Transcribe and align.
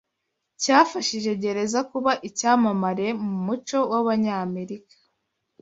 cyafashije 0.61 1.31
gereza 1.41 1.79
kuba 1.91 2.11
icyamamare 2.29 3.07
mu 3.23 3.33
muco 3.45 3.79
w'Abanyamerika 3.91 4.95